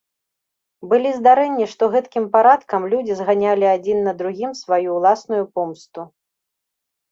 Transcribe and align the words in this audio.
Былі 0.93 1.09
здарэнні, 1.17 1.67
што 1.73 1.83
гэткім 1.97 2.25
парадкам 2.37 2.89
людзі 2.95 3.19
зганялі 3.21 3.69
адзін 3.75 3.97
на 4.09 4.17
другім 4.23 4.59
сваю 4.63 4.89
ўласную 4.99 5.43
помсту. 5.55 6.01